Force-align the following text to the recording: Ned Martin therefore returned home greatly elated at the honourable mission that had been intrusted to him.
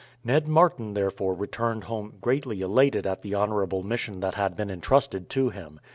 Ned 0.23 0.47
Martin 0.47 0.95
therefore 0.95 1.35
returned 1.35 1.83
home 1.83 2.15
greatly 2.21 2.61
elated 2.61 3.05
at 3.05 3.21
the 3.21 3.35
honourable 3.35 3.83
mission 3.83 4.19
that 4.21 4.33
had 4.33 4.55
been 4.55 4.71
intrusted 4.71 5.29
to 5.29 5.51
him. 5.51 5.79